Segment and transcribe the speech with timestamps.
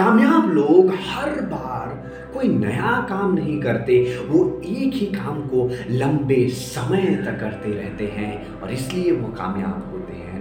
[0.00, 1.88] कामयाब लोग हर बार
[2.34, 3.96] कोई नया काम नहीं करते
[4.28, 9.90] वो एक ही काम को लंबे समय तक करते रहते हैं और इसलिए वो कामयाब
[9.92, 10.40] होते हैं।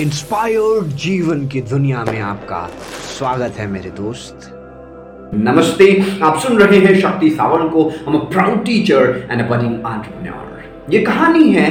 [0.00, 2.60] इंस्पायर्ड जीवन की दुनिया में आपका
[3.08, 4.50] स्वागत है मेरे दोस्त।
[5.34, 5.90] नमस्ते
[6.22, 11.52] आप सुन रहे हैं शक्ति सावंत को। हम proud teacher and budding entrepreneur ये कहानी
[11.52, 11.68] है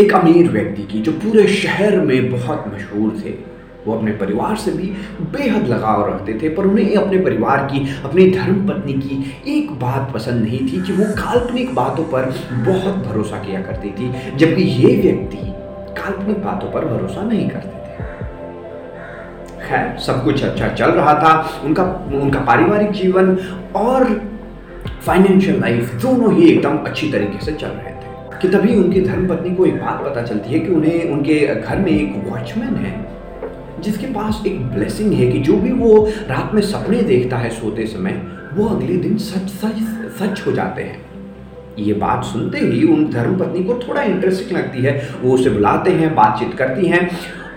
[0.00, 3.38] एक अमीर व्यक्ति की जो पूरे शहर में बहुत मशहूर थे।
[3.86, 4.86] वो अपने परिवार से भी
[5.20, 10.14] बेहद लगाव रखते थे, पर उन्हें अपने परिवार की, अपनी धर्म पत्नी की एक बात
[10.14, 15.00] पसंद नहीं थी कि वो काल्पनिक बातों पर बहुत भरोसा किया करती थी, जबकि ये
[15.00, 15.38] व्यक्ति
[16.02, 17.96] काल्पनिक बातों पर भरोसा नहीं करते थे।
[19.68, 23.38] खैर, सब कुछ अच्छा चल रहा था, उनका उनका पारिवारिक जीवन
[23.76, 24.04] और
[25.06, 27.96] फाइनेंशियल लाइफ दोनों ही एकदम अच्छी तरीके से चल रहे थे।
[28.42, 31.92] कि तभी उनकी धर्मपत्नी को एक बात पता चलती है कि उन्हें, उनके घर में
[31.92, 33.15] एक वॉचमैन है।
[33.80, 37.86] जिसके पास एक ब्लेसिंग है कि जो भी वो रात में सपने देखता है सोते
[37.86, 38.22] समय,
[38.54, 39.82] वो अगले दिन सच सच
[40.18, 41.04] सच हो जाते हैं।
[41.78, 46.14] ये बात सुनते ही उन धर्मपत्नी को थोड़ा इंटरेस्टिंग लगती है। वो उसे बुलाते हैं,
[46.14, 47.10] बातचीत करती हैं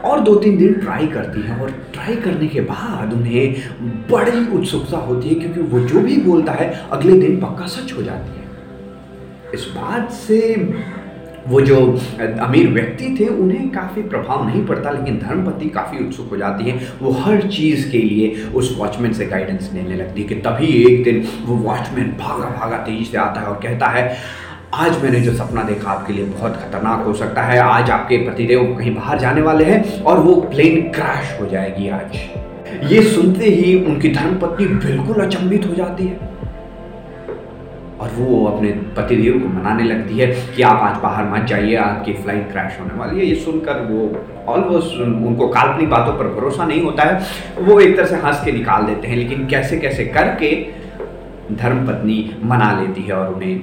[0.05, 3.55] और दो तीन दिन ट्राई करती हैं और ट्राई करने के बाद उन्हें
[4.11, 8.03] बड़ी उत्सुकता होती है क्योंकि वो जो भी बोलता है, अगले दिन पक्का सच हो
[8.03, 8.47] जाती है।
[9.53, 10.55] इस बात से
[11.49, 11.77] वो जो
[12.41, 16.79] अमीर व्यक्ति थे, उन्हें काफ़ी प्रभाव नहीं पड़ता, लेकिन धर्मपति काफ़ी उत्सुक हो जाती है।
[17.01, 21.03] वो हर चीज़ के लिए उस वॉचमैन से गाइडेंस लेने लगती है कि तभी एक
[21.03, 24.17] दिन वो वॉचमैन भागा भागा तेज़ी से आता है और कहता है,
[24.73, 28.63] आज मैंने जो सपना देखा आपके लिए बहुत खतरनाक हो सकता है। आज आपके पतिदेव
[28.79, 33.73] कहीं बाहर जाने वाले हैं और वो प्लेन क्रैश हो जाएगी आज। ये सुनते ही
[33.85, 36.37] उनकी धर्मपत्नी बिल्कुल अचंभित हो जाती है।
[37.99, 42.13] और वो अपने पतिदेव को मनाने लगती है कि आप आज बाहर मत जाइए, आपकी
[42.13, 46.81] फ़्लाइट क्रैश होने वाली है। ये सुनकर वो ऑलमोस्ट उनको काल्पनिक बातों पर भरोसा नहीं
[46.83, 47.21] होता है।
[47.59, 50.51] वो एक तरह से हंस के निकाल देते हैं, लेकिन कैसे कैसे करके
[51.53, 53.61] धर्मपत्नी मना लेती है और उन्हें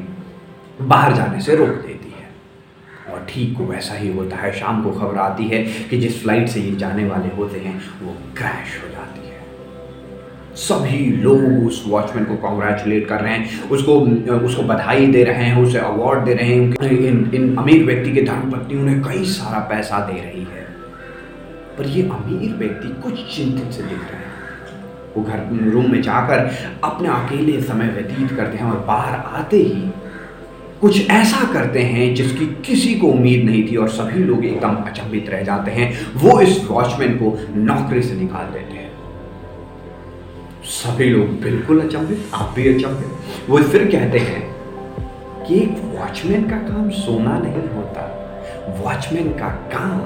[0.82, 5.18] बाहर जाने से रोक देती है। और ठीक वैसा ही होता है। शाम को खबर
[5.18, 9.28] आती है कि जिस फ़्लाइट से ये जाने वाले होते हैं, वो क्रैश हो जाती
[9.28, 9.35] है।
[10.56, 13.98] सभी लोग उस वॉचमैन को कॉन्ग्रेचुलेट कर रहे हैं, उसको
[14.46, 18.22] उसको बधाई दे रहे हैं, उसे अवार्ड दे रहे हैं इन इन अमीर व्यक्ति के
[18.22, 20.64] धर्मपत्नी उन्हें कई सारा पैसा दे रही है।
[21.78, 24.24] पर ये अमीर व्यक्ति कुछ चिंतित से दिख रहे हैं।
[25.16, 26.38] वो घर रूम में जाकर
[26.84, 29.90] अपने अकेले समय व्यतीत करते हैं और बाहर आते ही
[30.80, 35.30] कुछ ऐसा करते हैं जिसकी किसी को उम्मीद नहीं थी और सभी लोग एकदम अचंभित
[35.30, 38.85] रह जाते हैं। वो इस वॉचमैन को नौकरी से निकाल देते हैं।
[40.66, 44.42] सभी लोग बिल्कुल अचंभित, आप भी अचंभित। वो फिर कहते हैं
[45.44, 48.06] कि एक वॉचमैन का काम सोना नहीं होता।
[48.80, 50.00] वॉचमैन का काम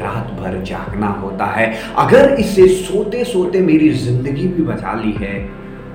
[0.00, 5.38] रात भर जागना होता है। अगर इसे सोते सोते मेरी ज़िंदगी भी बचा ली है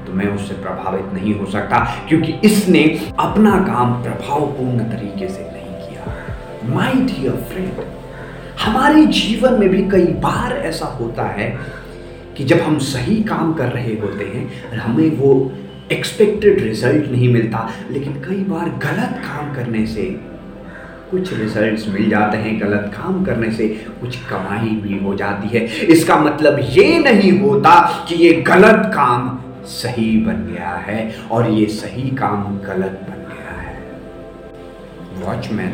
[0.06, 2.84] तो मैं उससे प्रभावित नहीं हो सकता, क्योंकि इसने
[3.20, 7.84] अपना काम प्रभावपूर्ण तरीके से नहीं किया। माई डियर फ्रेंड
[8.62, 11.50] हमारे जीवन में भी कई बार ऐसा होता है
[12.38, 15.52] कि जब हम सही काम कर रहे होते हैं हमें वो
[15.92, 20.04] एक्सपेक्टेड रिज़ल्ट नहीं मिलता, लेकिन कई बार गलत काम करने से,
[21.12, 23.68] कुछ रिजल्ट्स मिल जाते हैं, गलत काम करने से
[24.02, 27.80] कुछ कमाई भी हो जाती है। इसका मतलब ये नहीं होता
[28.10, 33.60] कि ये गलत काम सही बन गया है, और ये सही काम गलत बन गया
[33.62, 33.78] है।
[35.22, 35.74] वॉचमैन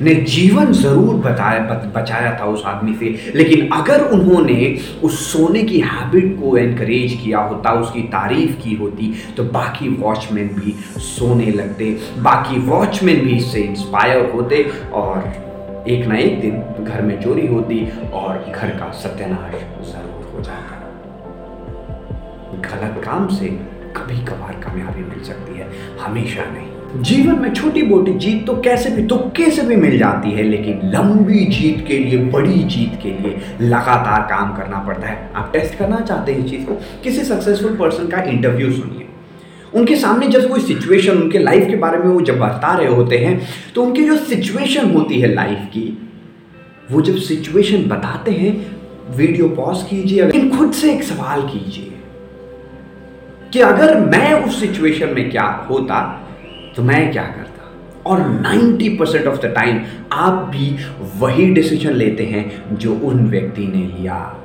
[0.00, 1.60] ने जीवन ज़रूर बताया
[1.94, 7.40] बचाया था उस आदमी से। लेकिन अगर उन्होंने उस सोने की हैबिट को एनकरेज किया
[7.40, 11.90] होता, उसकी तारीफ़ की होती तो बाकी वॉचमैन भी सोने लगते।
[12.20, 14.62] बाकी वॉचमैन भी इससे इंस्पायर होते
[14.94, 19.54] और एक ना एक दिन घर में चोरी होती और घर का सत्यानाश
[19.86, 20.78] ज़रूर हो जाता।
[22.60, 23.46] गलत काम से
[23.96, 25.68] कभी कभार कामयाबी मिल सकती है।
[26.00, 30.30] हमेशा नहीं। जीवन में छोटी मोटी जीत तो कैसे भी तुक्के से भी मिल जाती
[30.30, 35.30] है, लेकिन लंबी जीत के लिए, बड़ी जीत के लिए लगातार काम करना पड़ता है।
[35.34, 36.74] आप टेस्ट करना चाहते हैं इस चीज़ को?
[37.04, 39.06] किसी सक्सेसफुल पर्सन का इंटरव्यू सुनिए।
[39.74, 43.18] उनके सामने जब कोई सिचुएशन उनके लाइफ के बारे में वो जब बता रहे होते
[43.18, 43.40] हैं
[43.74, 45.82] तो उनकी जो सिचुएशन होती है लाइफ की,
[46.92, 48.54] वो जब सिचुएशन बताते हैं
[49.16, 51.92] वीडियो पॉज कीजिए लेकिन खुद से एक सवाल कीजिए
[53.52, 56.00] कि अगर मैं उस सिचुएशन में क्या होता
[56.80, 57.72] तो मैं क्या करता?
[58.06, 59.80] और 90 परसेंट ऑफ़ द टाइम
[60.12, 60.76] आप भी
[61.16, 64.36] वही डिसीज़न लेते हैं जो उन व्यक्ति ने लिया।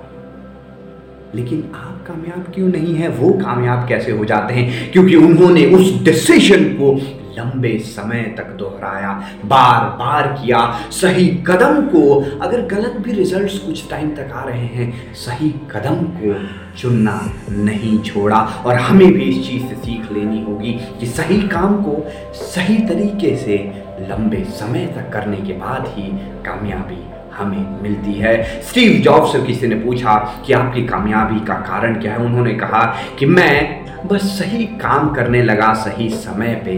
[1.35, 3.09] लेकिन आप कामयाब क्यों नहीं है?
[3.09, 4.91] वो कामयाब कैसे हो जाते हैं?
[4.91, 7.01] क्योंकि उन्होंने उस डिसीज़न को
[7.37, 9.11] लंबे समय तक दोहराया
[9.45, 10.59] बार बार किया,
[10.91, 12.03] सही कदम को
[12.41, 16.33] अगर गलत भी रिजल्ट्स कुछ टाइम तक आ रहे हैं, सही कदम को
[16.77, 21.81] चुनना नहीं छोड़ा। और हमें भी इस चीज़ से सीख लेनी होगी कि सही काम
[21.83, 22.03] को
[22.35, 23.57] सही तरीके से
[24.01, 26.07] लंबे समय तक करने के बाद ही
[26.45, 27.03] कामयाबी
[27.33, 32.13] हमें मिलती है। स्टीव जॉब्स से किसी ने पूछा कि आपकी कामयाबी का कारण क्या
[32.13, 32.19] है?
[32.19, 32.83] उन्होंने कहा
[33.19, 36.77] कि मैं बस सही काम करने लगा, सही समय पे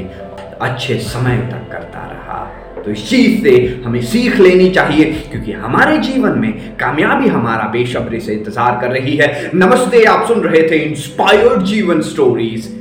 [0.62, 2.44] अच्छे समय तक करता रहा।
[2.78, 8.20] तो इस चीज़ से हमें सीख लेनी चाहिए, क्योंकि हमारे जीवन में कामयाबी हमारा बेशब्री
[8.20, 12.74] से इंतज़ार कर रही है। नमस्ते, आप सुन रहे थे इंस्पायर्ड जीवन stories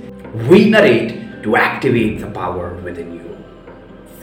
[0.49, 2.69] we narrate to activate the power
[2.99, 3.35] within you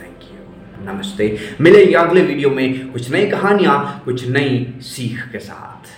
[0.00, 5.92] thank you नमस्ते, मिलेंगे अगले वीडियो में कुछ नई कहानियाँ, कुछ नई सीख के साथ।